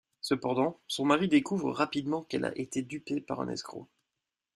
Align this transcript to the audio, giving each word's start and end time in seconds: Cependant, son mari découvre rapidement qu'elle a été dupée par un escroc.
Cependant, 0.21 0.79
son 0.87 1.05
mari 1.05 1.27
découvre 1.27 1.71
rapidement 1.71 2.23
qu'elle 2.23 2.45
a 2.45 2.57
été 2.57 2.81
dupée 2.81 3.21
par 3.21 3.39
un 3.39 3.49
escroc. 3.49 3.87